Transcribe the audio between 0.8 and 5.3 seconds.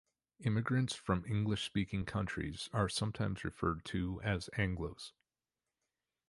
from English-speaking countries are sometimes referred to as "Anglos".